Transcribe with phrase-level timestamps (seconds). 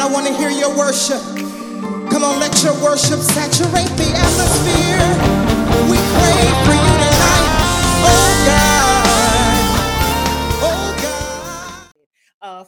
[0.00, 1.20] I want to hear your worship.
[2.10, 5.04] Come on, let your worship saturate the atmosphere.
[5.90, 6.99] We pray for you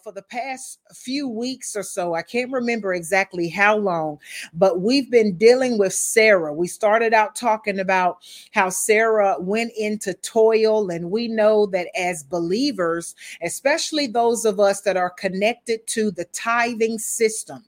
[0.02, 2.14] for the past few weeks or so.
[2.14, 4.18] I can't remember exactly how long,
[4.52, 6.52] but we've been dealing with Sarah.
[6.52, 8.18] We started out talking about
[8.52, 14.80] how Sarah went into toil, and we know that as believers, especially those of us
[14.82, 17.64] that are connected to the tithing system,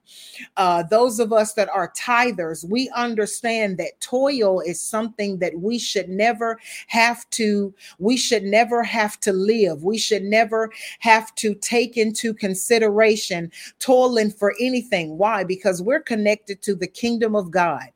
[0.56, 5.78] uh, those of us that are tithers, we understand that toil is something that we
[5.78, 6.58] should never
[6.88, 9.84] have to, we should never have to live.
[9.84, 15.18] We should never have to take into consideration toiling for anything.
[15.18, 15.44] Why?
[15.44, 17.88] Because we're connected to the kingdom of God.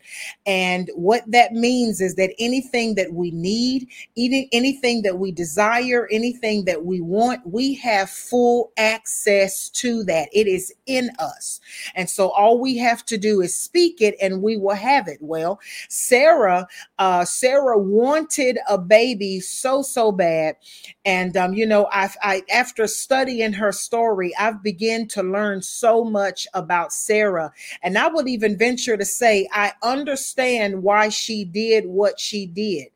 [0.45, 6.65] And what that means is that anything that we need, anything that we desire, anything
[6.65, 10.29] that we want, we have full access to that.
[10.33, 11.61] It is in us.
[11.95, 15.19] And so all we have to do is speak it and we will have it.
[15.21, 16.67] Well, Sarah,
[16.99, 20.57] uh, Sarah wanted a baby so, so bad.
[21.05, 26.05] And, um, you know, I, I, after studying her story, I've begun to learn so
[26.05, 27.53] much about Sarah.
[27.83, 32.89] And I would even venture to say, I understand why she did what she did.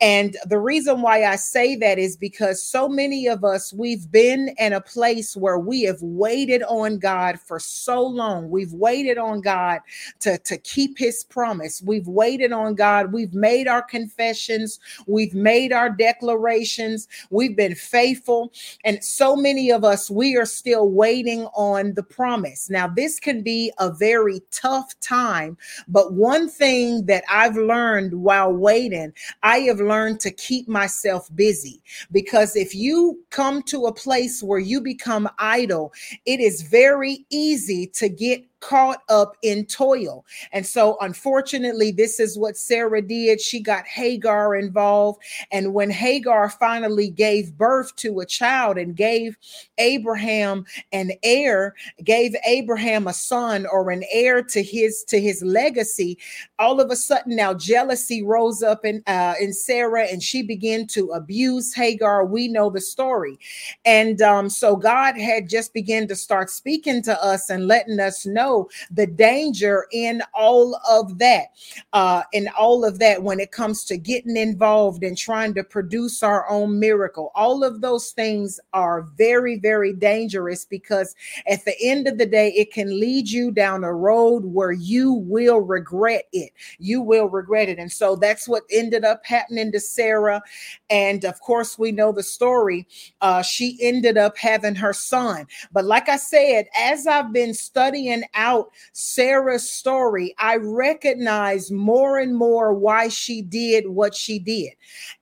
[0.00, 4.54] And the reason why I say that is because so many of us, we've been
[4.58, 8.50] in a place where we have waited on God for so long.
[8.50, 9.80] We've waited on God
[10.20, 11.82] to, to keep his promise.
[11.82, 13.12] We've waited on God.
[13.12, 14.78] We've made our confessions.
[15.06, 17.08] We've made our declarations.
[17.30, 18.52] We've been faithful.
[18.84, 22.68] And so many of us, we are still waiting on the promise.
[22.68, 25.56] Now, this can be a very tough time,
[25.88, 31.82] but one thing that I've learned while waiting, I have learned to keep myself busy
[32.10, 35.92] because if you come to a place where you become idle,
[36.24, 40.24] it is very easy to get caught up in toil.
[40.52, 43.40] And so, unfortunately, this is what Sarah did.
[43.40, 45.20] She got Hagar involved.
[45.52, 49.36] And when Hagar finally gave birth to a child and gave
[49.78, 51.74] Abraham an heir,
[52.04, 56.18] gave Abraham a son or an heir to his to his legacy,
[56.58, 60.86] all of a sudden now jealousy rose up in uh, in Sarah and she began
[60.88, 62.24] to abuse Hagar.
[62.24, 63.38] We know the story.
[63.84, 68.26] And um, so God had just begun to start speaking to us and letting us
[68.26, 68.55] know
[68.90, 71.46] the danger in all of that,
[71.92, 76.22] uh, in all of that when it comes to getting involved and trying to produce
[76.22, 77.32] our own miracle.
[77.34, 81.14] All of those things are very, very dangerous because
[81.48, 85.12] at the end of the day, it can lead you down a road where you
[85.12, 86.52] will regret it.
[86.78, 87.78] You will regret it.
[87.78, 90.42] And so that's what ended up happening to Sarah.
[90.90, 92.86] And of course, we know the story.
[93.20, 95.46] Uh, she ended up having her son.
[95.72, 102.36] But like I said, as I've been studying out Sarah's story, I recognize more and
[102.36, 104.72] more why she did what she did.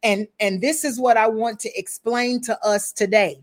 [0.03, 3.43] And, and this is what I want to explain to us today.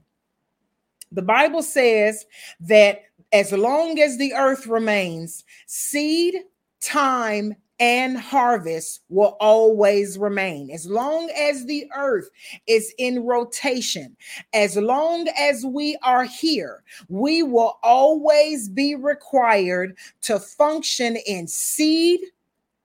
[1.11, 2.25] The Bible says
[2.61, 3.01] that
[3.33, 6.35] as long as the earth remains, seed,
[6.81, 10.69] time, and harvest will always remain.
[10.69, 12.29] As long as the earth
[12.67, 14.15] is in rotation,
[14.53, 22.19] as long as we are here, we will always be required to function in seed,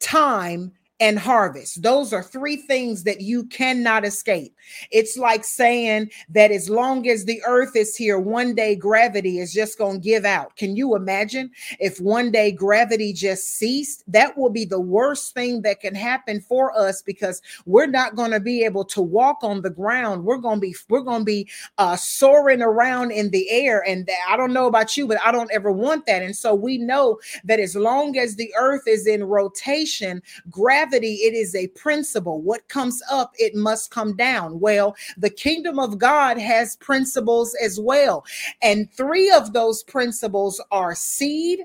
[0.01, 1.83] time, and harvest.
[1.83, 4.57] Those are three things that you cannot escape.
[4.91, 9.53] It's like saying that as long as the earth is here, one day gravity is
[9.53, 10.57] just going to give out.
[10.57, 14.05] Can you imagine if one day gravity just ceased?
[14.09, 18.31] That will be the worst thing that can happen for us because we're not going
[18.31, 20.25] to be able to walk on the ground.
[20.25, 24.09] We're going to be we're going to be uh, soaring around in the air and
[24.29, 26.23] I don't know about you, but I don't ever want that.
[26.23, 31.15] And so we know that as long as the earth is in rotation, gravity gravity,
[31.17, 32.41] it is a principle.
[32.41, 34.61] What comes up, it must come down.
[34.61, 38.25] Well, the kingdom of God has principles as well.
[38.63, 41.61] And three of those principles are seed,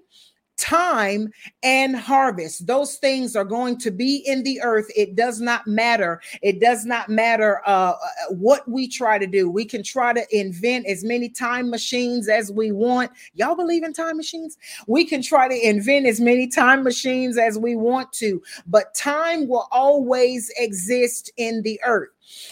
[0.62, 1.32] time
[1.64, 2.68] and harvest.
[2.68, 4.88] Those things are going to be in the earth.
[4.96, 6.22] It does not matter.
[6.42, 7.96] It does not matter uh, uh,
[8.30, 9.50] what we try to do.
[9.50, 13.12] We can try to invent as many time machines as we want.
[13.34, 14.58] Y'all believe in time machines?
[14.88, 19.48] We can try to invent as many time machines as we want to but time
[19.48, 22.10] will always exist in the earth.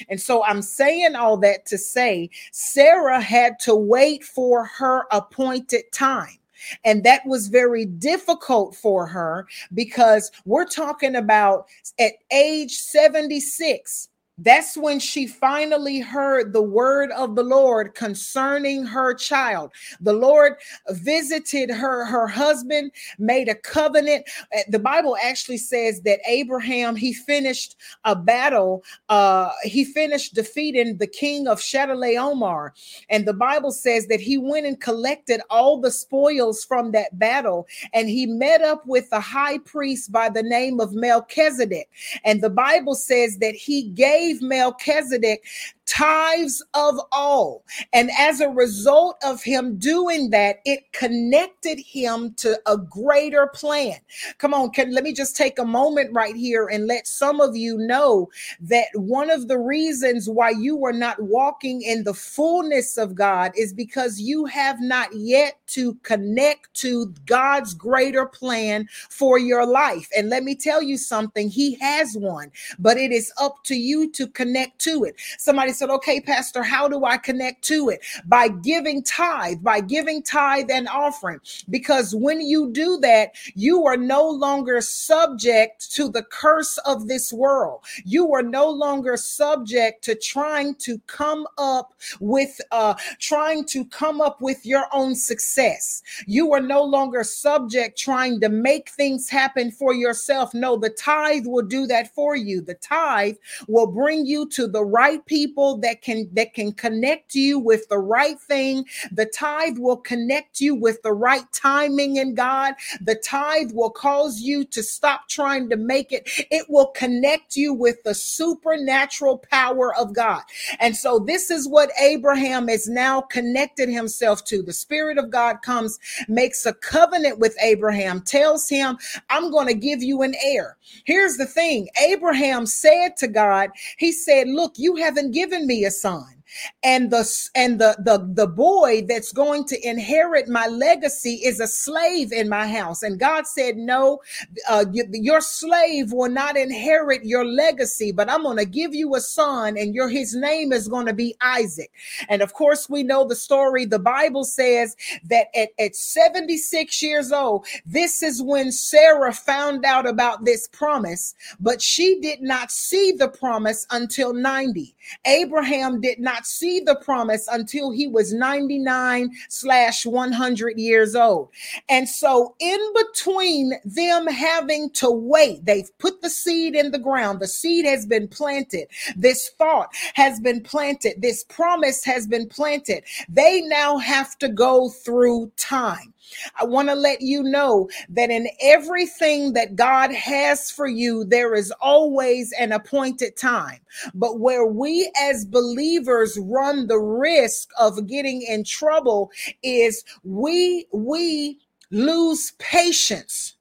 [0.09, 5.91] And so I'm saying all that to say Sarah had to wait for her appointed
[5.91, 6.38] time.
[6.83, 11.67] And that was very difficult for her because we're talking about
[11.99, 14.08] at age 76,
[14.41, 19.71] That's when she finally heard the word of the Lord concerning her child.
[19.99, 20.53] The Lord
[20.89, 24.25] visited her, her husband, made a covenant.
[24.55, 27.75] Uh, the Bible actually says that Abraham, he finished
[28.05, 28.83] a battle.
[29.09, 32.71] Uh, he finished defeating the king of Chedorlaomer.
[33.09, 37.67] And the Bible says that he went and collected all the spoils from that battle.
[37.93, 41.89] And he met up with the high priest by the name of Melchizedek.
[42.23, 45.43] And the Bible says that he gave gave Melchizedek
[45.89, 47.63] tithes of all.
[47.93, 53.97] And as a result of him doing that, it connected him to a greater plan.
[54.37, 57.55] Come on, can, let me just take a moment right here and let some of
[57.55, 58.29] you know
[58.61, 63.51] that one of the reasons why you are not walking in the fullness of God
[63.57, 70.07] is because you have not yet to connect to God's greater plan for your life.
[70.15, 74.11] And let me tell you something, He has one, but it is up to you
[74.19, 75.15] to connect to it.
[75.37, 78.01] Somebody said, okay, Pastor, how do I connect to it?
[78.25, 81.39] By giving tithe, by giving tithe and offering.
[81.69, 87.31] Because when you do that, you are no longer subject to the curse of this
[87.31, 87.79] world.
[88.03, 94.19] You are no longer subject to trying to come up with, uh, trying to come
[94.19, 96.03] up with your own success.
[96.27, 100.53] You are no longer subject trying to make things happen for yourself.
[100.53, 102.59] No, the tithe will do that for you.
[102.59, 103.37] The tithe
[103.69, 107.99] will bring you to the right people that can that can connect you with the
[107.99, 108.85] right thing.
[109.11, 112.75] The tithe will connect you with the right timing in God.
[113.01, 116.29] The tithe will cause you to stop trying to make it.
[116.51, 120.43] It will connect you with the supernatural power of God.
[120.79, 124.61] And so this is what Abraham has now connected himself to.
[124.63, 128.97] The spirit of God comes, makes a covenant with Abraham, tells him,
[129.29, 131.89] "I'm going to give you an heir." Here's the thing.
[132.01, 136.38] Abraham said to God, he said, "Look, you haven't given me a son
[136.83, 141.67] and the and the the the boy that's going to inherit my legacy is a
[141.67, 143.03] slave in my house.
[143.03, 144.19] And god said no
[144.67, 149.21] uh, your slave will not inherit your legacy but i'm going to give you a
[149.21, 151.91] son and your his name is going to be isaac.
[152.29, 153.85] And of course we know the story.
[153.85, 160.07] The bible says that at, at 76 years old this is when sarah found out
[160.07, 166.38] about this promise but she did not see the promise until 90 abraham did not
[166.39, 171.49] not see the promise until he was 99 slash 100 years old.
[171.89, 177.41] And so, in between them having to wait, they've put the seed in the ground,
[177.41, 178.87] the seed has been planted,
[179.17, 183.03] this thought has been planted, this promise has been planted.
[183.27, 186.13] They now have to go through time.
[186.59, 191.55] I want to let you know that in everything that God has for you, there
[191.55, 193.79] is always an appointed time.
[194.13, 199.31] But where we as believers run the risk of getting in trouble
[199.63, 201.59] is we we
[201.91, 203.55] lose patience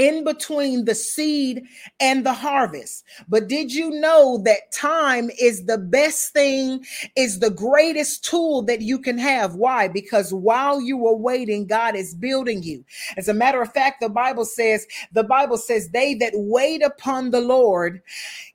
[0.00, 1.62] in between the seed
[2.00, 3.04] and the harvest.
[3.28, 6.86] But did you know that time is the best thing,
[7.16, 9.56] is the greatest tool that you can have?
[9.56, 9.88] Why?
[9.88, 12.82] Because while you are waiting, God is building you.
[13.18, 17.30] As a matter of fact, the Bible says, the Bible says, they that wait upon
[17.30, 18.00] the Lord,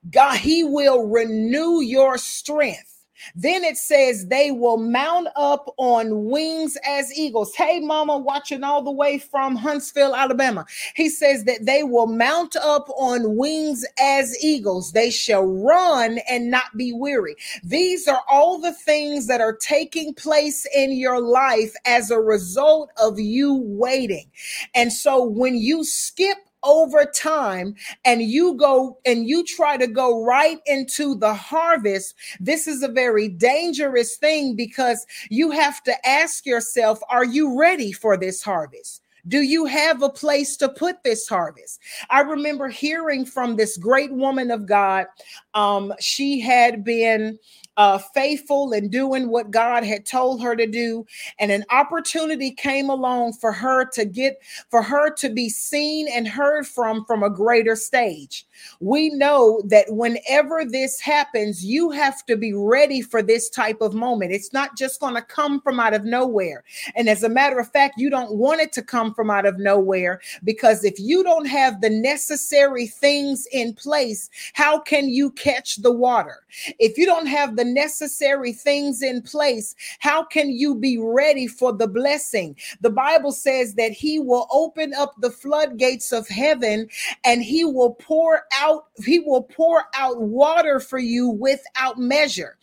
[0.10, 2.95] God, He will renew your strength.
[3.36, 7.54] Then it says they will mount up on wings as eagles.
[7.56, 10.66] Hey, mama, watching all the way from Huntsville, Alabama.
[10.96, 14.92] He says that they will mount up on wings as eagles.
[14.92, 17.36] They shall run and not be weary.
[17.64, 22.92] These are all the things that are taking place in your life as a result
[22.98, 24.30] of you waiting.
[24.74, 30.24] And so when you skip over time and you go and you try to go
[30.24, 36.46] right into the harvest, this is a very dangerous thing because you have to ask
[36.46, 39.02] yourself, are you ready for this harvest?
[39.28, 41.80] Do you have a place to put this harvest?
[42.12, 45.08] I remember hearing from this great woman of God.
[45.56, 47.40] Um, she had been
[47.78, 51.06] uh, faithful and doing what God had told her to do.
[51.40, 56.28] And an opportunity came along for her to get, for her to be seen and
[56.28, 58.46] heard from from a greater stage.
[58.80, 63.94] We know that whenever this happens, you have to be ready for this type of
[63.94, 64.32] moment.
[64.32, 66.64] It's not just going to come from out of nowhere.
[66.96, 69.60] And as a matter of fact, you don't want it to come from out of
[69.60, 75.76] nowhere because if you don't have the necessary things in place, how can you catch
[75.78, 76.38] the water?
[76.80, 81.72] If you don't have the necessary things in place, how can you be ready for
[81.72, 82.56] the blessing?
[82.82, 86.88] The Bible says that He will open up the floodgates of heaven
[87.24, 92.58] and He will pour out, He will pour out water for you without measure.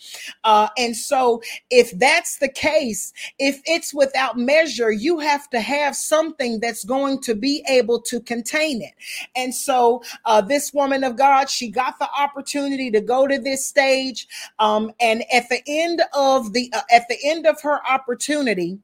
[0.45, 5.95] Uh, and so, if that's the case, if it's without measure, you have to have
[5.95, 8.95] something that's going to be able to contain it.
[9.37, 13.67] And so, uh, this woman of God, she got the opportunity to go to this
[13.67, 14.27] stage.
[14.59, 18.79] Um, and at the end of the uh, at the end of her opportunity,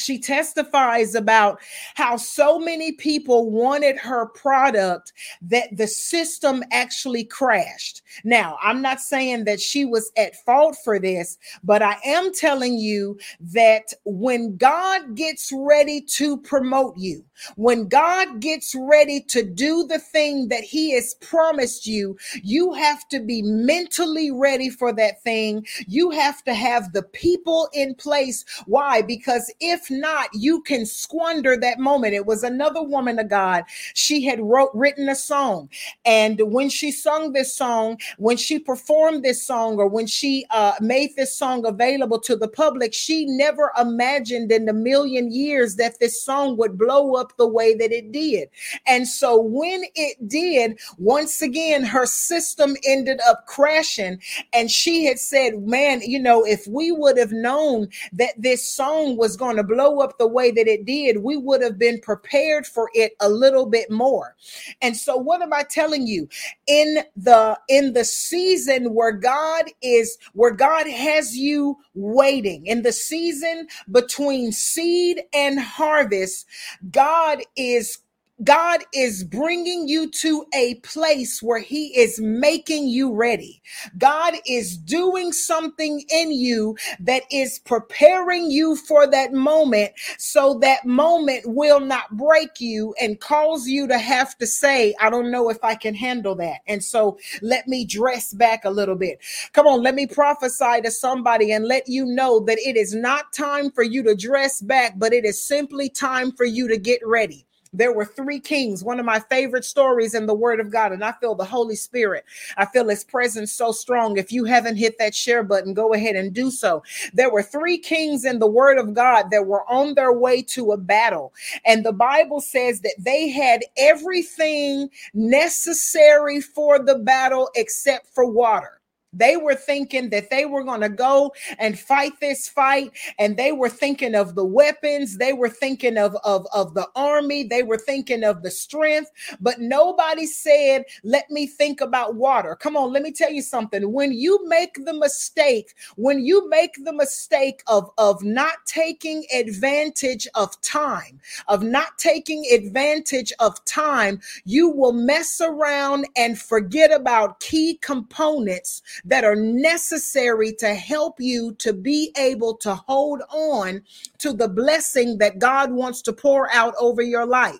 [0.00, 1.60] she testifies about
[1.94, 8.02] how so many people wanted her product that the system actually crashed.
[8.24, 12.78] Now, I'm not saying that she was at fault for this, but I am telling
[12.78, 17.24] you that when God gets ready to promote you,
[17.56, 23.08] when God gets ready to do the thing that He has promised you, you have
[23.08, 25.66] to be mentally ready for that thing.
[25.86, 28.44] You have to have the people in place.
[28.66, 29.02] Why?
[29.02, 32.14] Because if not, you can squander that moment.
[32.14, 33.64] It was another woman of God.
[33.94, 35.68] She had wrote written a song,
[36.04, 40.72] and when she sung this song, when she performed this song, or when she uh,
[40.80, 45.98] made this song available to the public, she never imagined in a million years that
[46.00, 48.48] this song would blow up the way that it did.
[48.86, 54.20] And so when it did, once again, her system ended up crashing.
[54.52, 59.16] And she had said, Man, you know, if we would have known that this song
[59.16, 62.66] was going to blow up the way that it did, we would have been prepared
[62.66, 64.36] for it a little bit more.
[64.82, 66.28] And so what am I telling you?
[66.66, 72.92] In the in the season where God is where God has you waiting, in the
[72.92, 76.46] season between seed and harvest,
[76.90, 77.98] God is
[78.44, 83.62] God is bringing you to a place where He is making you ready.
[83.98, 90.86] God is doing something in you that is preparing you for that moment so that
[90.86, 95.50] moment will not break you and cause you to have to say, I don't know
[95.50, 96.60] if I can handle that.
[96.66, 99.18] And so let me dress back a little bit.
[99.52, 103.32] Come on, let me prophesy to somebody and let you know that it is not
[103.32, 107.00] time for you to dress back, but it is simply time for you to get
[107.06, 107.46] ready.
[107.72, 110.92] There were three kings, one of my favorite stories in the Word of God.
[110.92, 112.24] And I feel the Holy Spirit.
[112.56, 114.16] I feel His presence so strong.
[114.16, 116.82] If you haven't hit that share button, go ahead and do so.
[117.14, 120.72] There were three kings in the Word of God that were on their way to
[120.72, 121.32] a battle.
[121.64, 128.79] And the Bible says that they had everything necessary for the battle except for water.
[129.12, 133.52] They were thinking that they were going to go and fight this fight, and they
[133.52, 137.78] were thinking of the weapons, they were thinking of, of, of the army, they were
[137.78, 142.54] thinking of the strength, but nobody said, Let me think about water.
[142.54, 143.92] Come on, let me tell you something.
[143.92, 150.28] When you make the mistake, when you make the mistake of, of not taking advantage
[150.34, 157.40] of time, of not taking advantage of time, you will mess around and forget about
[157.40, 163.82] key components that are necessary to help you to be able to hold on
[164.18, 167.58] to the blessing that God wants to pour out over your life.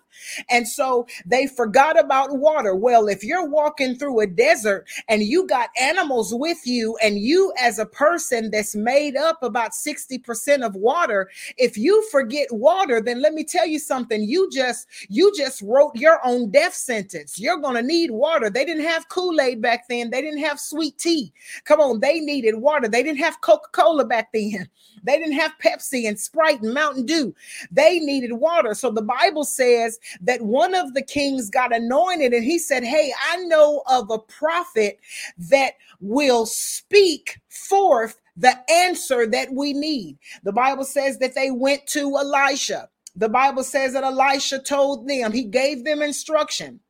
[0.49, 2.75] And so they forgot about water.
[2.75, 7.53] Well, if you're walking through a desert and you got animals with you, and you,
[7.61, 13.21] as a person that's made up about 60% of water, if you forget water, then
[13.23, 14.23] let me tell you something.
[14.23, 17.39] You just you just wrote your own death sentence.
[17.39, 18.51] You're gonna need water.
[18.51, 21.33] They didn't have Kool-Aid back then, they didn't have sweet tea.
[21.65, 22.89] Come on, they needed water.
[22.89, 24.69] They didn't have Coca-Cola back then.
[25.03, 27.35] They didn't have Pepsi and Sprite and Mountain Dew.
[27.71, 28.75] They needed water.
[28.75, 33.13] So the Bible says that one of the kings got anointed and he said, Hey,
[33.31, 34.99] I know of a prophet
[35.39, 40.19] that will speak forth the answer that we need.
[40.43, 42.89] The Bible says that they went to Elisha.
[43.17, 46.81] The Bible says that Elisha told them, he gave them instruction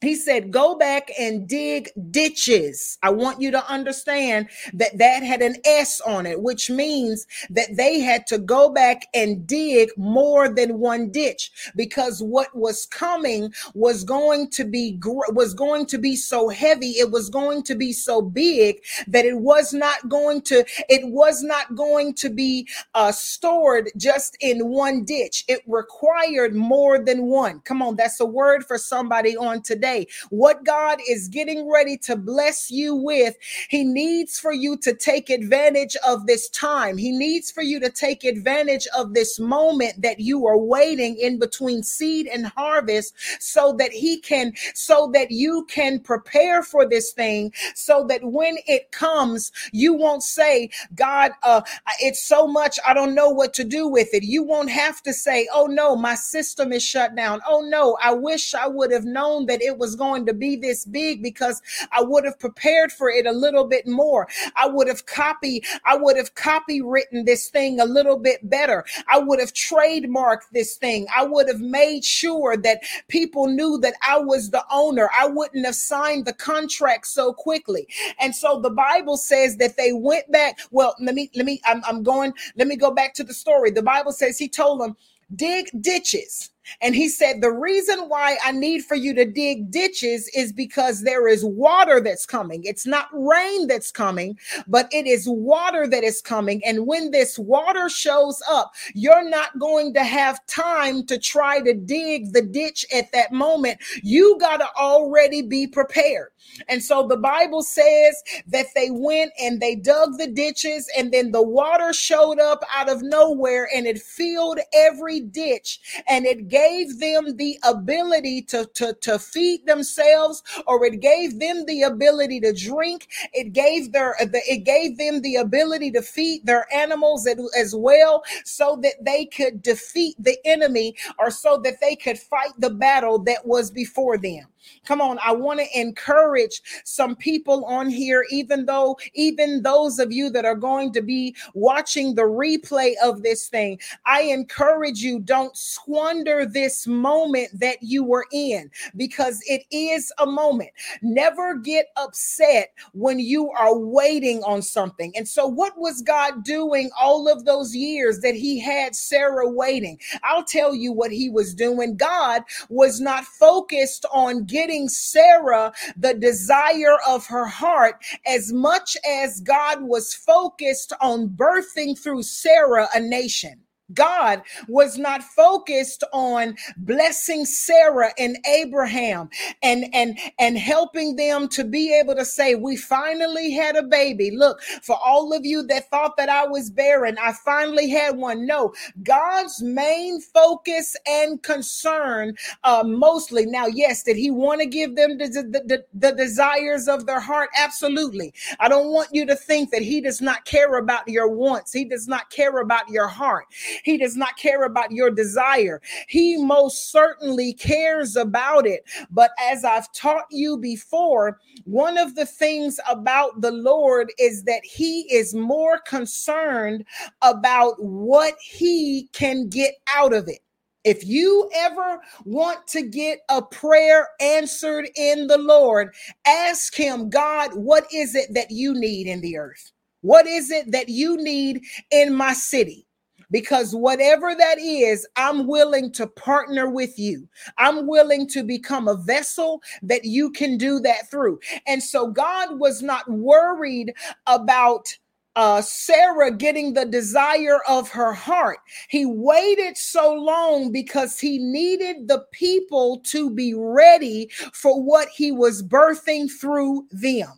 [0.00, 2.98] he said, Go back and dig ditches.
[3.02, 7.76] I want you to understand that that had an S on it, which means that
[7.76, 13.52] they had to go back and dig more than one ditch because what was coming
[13.74, 14.98] was going to be
[15.30, 19.38] was going to be so heavy it was going to be so big that it
[19.38, 25.04] was not going to it was not going to be uh, stored just in one
[25.04, 25.44] ditch.
[25.48, 27.60] It required more than one.
[27.60, 30.06] Come on that's a word for somebody on today today.
[30.30, 33.36] What God is getting ready to bless you with,
[33.68, 36.96] He needs for you to take advantage of this time.
[36.98, 41.38] He needs for you to take advantage of this moment that you are waiting in
[41.38, 47.12] between seed and harvest so that He can, so that you can prepare for this
[47.12, 51.62] thing, so that when it comes, you won't say, God, uh,
[52.00, 54.22] it's so much, I don't know what to do with it.
[54.22, 57.40] You won't have to say, oh no, my system is shut down.
[57.48, 60.84] Oh no, I wish I would have known that it was going to be this
[60.84, 64.28] big because I would have prepared for it a little bit more.
[64.56, 68.84] I would have copy, I would have copy written this thing a little bit better.
[69.08, 71.06] I would have trademarked this thing.
[71.16, 75.08] I would have made sure that people knew that I was the owner.
[75.18, 77.86] I wouldn't have signed the contract so quickly.
[78.20, 80.58] And so the Bible says that they went back.
[80.70, 83.70] Well, let me, let me, I'm, I'm going, let me go back to the story.
[83.70, 84.96] The Bible says he told them,
[85.34, 90.28] dig ditches and he said, The reason why I need for you to dig ditches
[90.34, 92.62] is because there is water that's coming.
[92.64, 96.62] It's not rain that's coming, but it is water that is coming.
[96.64, 101.74] And when this water shows up, you're not going to have time to try to
[101.74, 103.80] dig the ditch at that moment.
[104.02, 106.28] You got to already be prepared.
[106.68, 111.30] And so the Bible says that they went and they dug the ditches, and then
[111.30, 116.57] the water showed up out of nowhere and it filled every ditch and it gave
[116.98, 122.52] them the ability to, to, to feed themselves, or it gave them the ability to
[122.52, 123.08] drink.
[123.32, 127.26] It gave their it gave them the ability to feed their animals
[127.58, 132.52] as well, so that they could defeat the enemy, or so that they could fight
[132.58, 134.46] the battle that was before them.
[134.84, 140.12] Come on, I want to encourage some people on here, even though, even those of
[140.12, 145.20] you that are going to be watching the replay of this thing, I encourage you
[145.20, 150.70] don't squander this moment that you were in because it is a moment.
[151.02, 155.12] Never get upset when you are waiting on something.
[155.16, 159.98] And so, what was God doing all of those years that He had Sarah waiting?
[160.22, 161.96] I'll tell you what He was doing.
[161.96, 169.40] God was not focused on getting Sarah the desire of her heart as much as
[169.40, 173.60] God was focused on birthing through Sarah a nation.
[173.94, 179.30] God was not focused on blessing Sarah and Abraham
[179.62, 184.30] and and and helping them to be able to say we finally had a baby.
[184.30, 188.46] Look, for all of you that thought that I was barren, I finally had one.
[188.46, 194.96] No, God's main focus and concern uh mostly now yes, did he want to give
[194.96, 197.50] them the, the, the, the desires of their heart?
[197.58, 198.34] Absolutely.
[198.60, 201.72] I don't want you to think that he does not care about your wants.
[201.72, 203.46] He does not care about your heart.
[203.84, 205.80] He does not care about your desire.
[206.08, 208.84] He most certainly cares about it.
[209.10, 214.64] But as I've taught you before, one of the things about the Lord is that
[214.64, 216.84] He is more concerned
[217.22, 220.40] about what He can get out of it.
[220.84, 225.94] If you ever want to get a prayer answered in the Lord,
[226.26, 229.72] ask Him, God, what is it that you need in the earth?
[230.00, 232.87] What is it that you need in my city?
[233.30, 237.28] Because whatever that is, I'm willing to partner with you.
[237.58, 241.40] I'm willing to become a vessel that you can do that through.
[241.66, 243.94] And so God was not worried
[244.26, 244.88] about
[245.36, 248.58] uh, Sarah getting the desire of her heart.
[248.88, 255.30] He waited so long because he needed the people to be ready for what he
[255.30, 257.28] was birthing through them.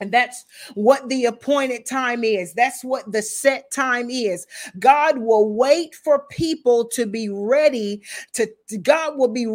[0.00, 2.52] And that's what the appointed time is.
[2.52, 4.46] That's what the set time is.
[4.78, 8.02] God will wait for people to be ready
[8.32, 8.48] to
[8.82, 9.46] God will be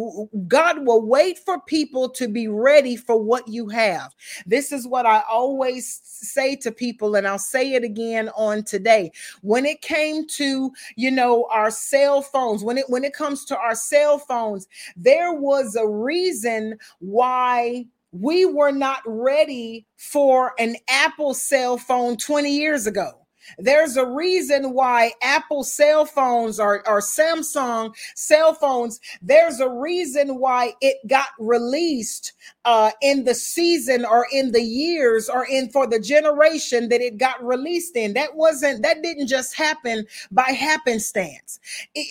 [0.48, 4.14] God will wait for people to be ready for what you have.
[4.46, 9.12] This is what I always say to people and I'll say it again on today.
[9.42, 13.58] When it came to, you know, our cell phones, when it when it comes to
[13.58, 21.34] our cell phones, there was a reason why we were not ready for an Apple
[21.34, 23.20] cell phone 20 years ago.
[23.58, 30.38] There's a reason why Apple cell phones or, or Samsung cell phones, there's a reason
[30.38, 32.32] why it got released
[32.64, 37.16] uh, in the season or in the years or in for the generation that it
[37.18, 38.12] got released in.
[38.14, 41.58] That wasn't, that didn't just happen by happenstance.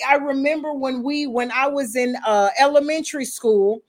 [0.07, 3.81] I remember when we, when I was in uh, elementary school,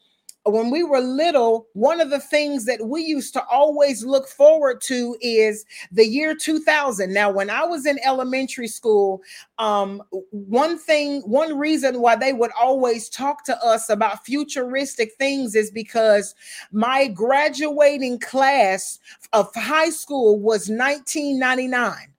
[0.45, 4.81] when we were little, one of the things that we used to always look forward
[4.83, 7.13] to is the year 2000.
[7.13, 9.23] Now, when I was in elementary school,
[9.59, 15.55] um, one thing, one reason why they would always talk to us about futuristic things
[15.55, 16.35] is because
[16.73, 18.99] my graduating class
[19.33, 22.11] of high school was 1999.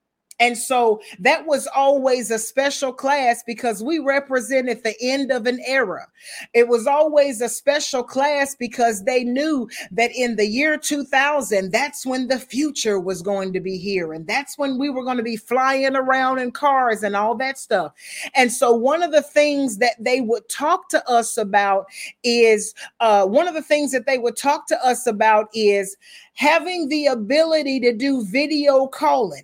[0.41, 5.59] And so that was always a special class because we represented the end of an
[5.67, 6.07] era.
[6.55, 12.07] It was always a special class because they knew that in the year 2000, that's
[12.07, 14.13] when the future was going to be here.
[14.13, 17.59] And that's when we were going to be flying around in cars and all that
[17.59, 17.93] stuff.
[18.33, 21.85] And so one of the things that they would talk to us about
[22.23, 25.95] is uh, one of the things that they would talk to us about is
[26.33, 29.43] having the ability to do video calling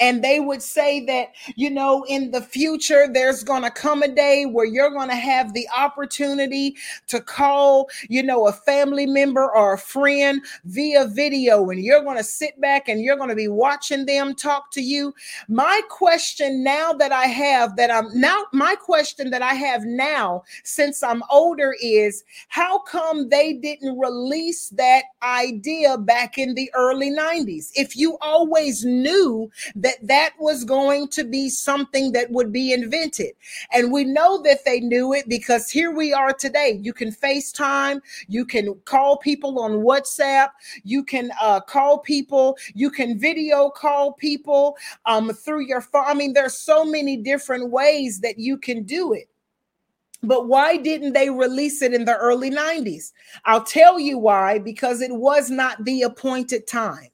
[0.00, 4.08] and they would say that you know in the future there's going to come a
[4.08, 6.76] day where you're going to have the opportunity
[7.06, 12.16] to call you know a family member or a friend via video and you're going
[12.16, 15.14] to sit back and you're going to be watching them talk to you.
[15.48, 20.42] My question now that i have that i'm now my question that i have now
[20.64, 27.10] since i'm older is how come they didn't release that idea back in the early
[27.10, 29.50] 90s if you always knew
[29.84, 33.32] that that was going to be something that would be invented.
[33.70, 36.80] And we know that they knew it because here we are today.
[36.82, 40.48] You can FaceTime, you can call people on WhatsApp,
[40.84, 46.04] you can uh, call people, you can video call people um, through your phone.
[46.06, 49.28] I mean, there's so many different ways that you can do it.
[50.22, 53.12] But why didn't they release it in the early 90s?
[53.44, 57.10] I'll tell you why because it was not the appointed time.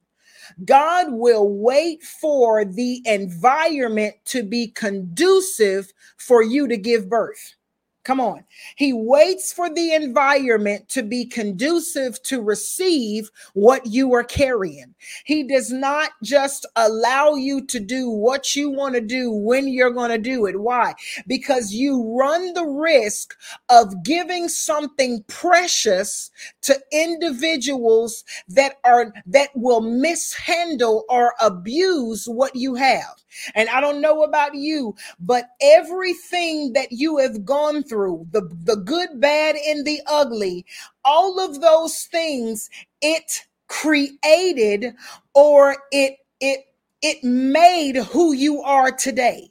[0.65, 7.55] God will wait for the environment to be conducive for you to give birth.
[8.03, 8.45] Come on.
[8.77, 14.95] He waits for the environment to be conducive to receive what you are carrying.
[15.27, 19.91] He does not just allow you to do what you want to do when you're
[19.91, 20.59] going to do it.
[20.59, 20.95] Why?
[21.27, 23.37] Because you run the risk
[23.69, 26.31] of giving something precious
[26.63, 33.20] to individuals that are that will mishandle or abuse what you have.
[33.55, 38.77] And I don't know about you, but everything that you have gone through, the, the
[38.77, 40.67] good, bad, and the ugly,
[41.05, 42.69] all of those things,
[43.01, 44.95] it created
[45.35, 46.67] or it it
[47.03, 49.51] it made who you are today.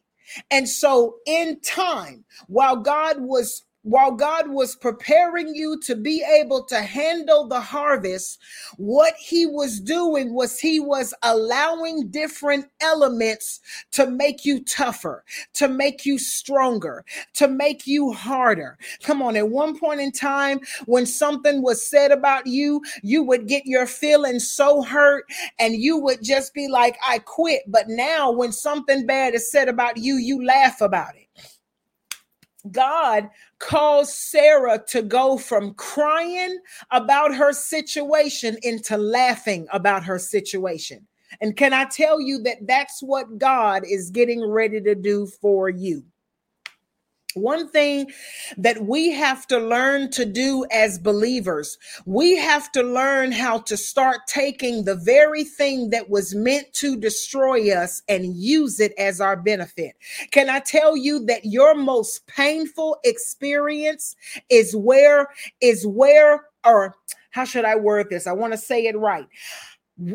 [0.51, 6.65] And so in time, while God was while God was preparing you to be able
[6.65, 8.39] to handle the harvest,
[8.77, 13.61] what he was doing was he was allowing different elements
[13.91, 18.77] to make you tougher, to make you stronger, to make you harder.
[19.03, 23.47] Come on, at one point in time, when something was said about you, you would
[23.47, 25.25] get your feelings so hurt
[25.57, 27.63] and you would just be like, I quit.
[27.67, 31.27] But now, when something bad is said about you, you laugh about it.
[32.72, 36.60] God caused Sarah to go from crying
[36.91, 41.08] about her situation into laughing about her situation.
[41.41, 45.69] And can I tell you that that's what God is getting ready to do for
[45.69, 46.04] you?
[47.35, 48.11] One thing
[48.57, 53.77] that we have to learn to do as believers, we have to learn how to
[53.77, 59.21] start taking the very thing that was meant to destroy us and use it as
[59.21, 59.95] our benefit.
[60.31, 64.15] Can I tell you that your most painful experience
[64.49, 65.27] is where,
[65.61, 66.95] is where, or
[67.29, 68.25] how should I word this?
[68.25, 69.27] I want to say it right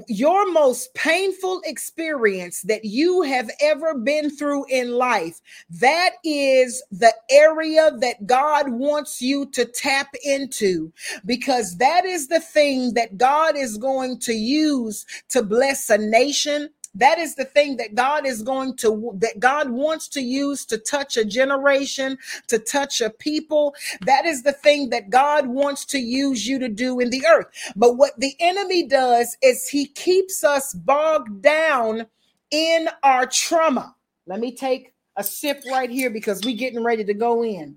[0.08, 7.12] your most painful experience that you have ever been through in life, that is the
[7.30, 10.92] area that God wants you to tap into
[11.26, 16.70] because that is the thing that God is going to use to bless a nation,
[16.94, 20.78] that is the thing that God is going to, that God wants to use to
[20.78, 23.74] touch a generation, to touch a people.
[24.02, 27.46] That is the thing that God wants to use you to do in the earth.
[27.76, 32.06] But what the enemy does is he keeps us bogged down
[32.50, 33.94] in our trauma.
[34.26, 37.76] Let me take a sip right here because we're getting ready to go in.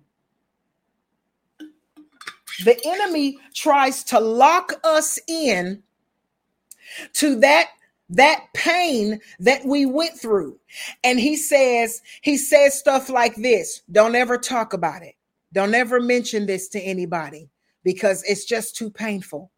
[2.64, 5.84] The enemy tries to lock us in
[7.14, 7.70] to that
[8.10, 10.60] that pain that we went through.
[11.04, 15.15] And he says, he says stuff like this don't ever talk about it.
[15.54, 17.50] Don't ever mention this to anybody
[17.84, 19.52] because it's just too painful.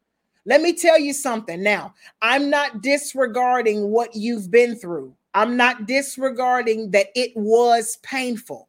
[0.46, 1.94] Let me tell you something now.
[2.22, 5.16] I'm not disregarding what you've been through.
[5.34, 8.68] I'm not disregarding that it was painful.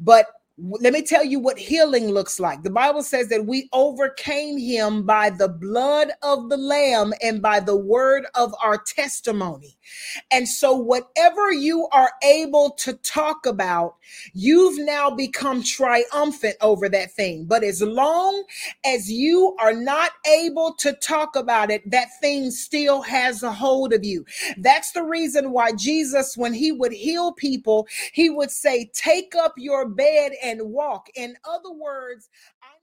[0.00, 0.26] But
[0.58, 2.62] let me tell you what healing looks like.
[2.62, 7.58] The Bible says that we overcame him by the blood of the Lamb and by
[7.58, 9.78] the word of our testimony.
[10.30, 13.96] And so, whatever you are able to talk about,
[14.34, 17.46] you've now become triumphant over that thing.
[17.46, 18.44] But as long
[18.84, 23.94] as you are not able to talk about it, that thing still has a hold
[23.94, 24.26] of you.
[24.58, 29.54] That's the reason why Jesus, when he would heal people, he would say, Take up
[29.56, 31.08] your bed and walk.
[31.14, 32.28] In other words,